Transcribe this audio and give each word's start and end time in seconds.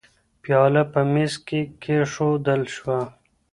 پیاله 0.43 0.83
په 0.91 0.99
مېز 1.11 1.33
کې 1.47 1.61
کېښودل 1.81 2.61
شوه. 2.75 2.99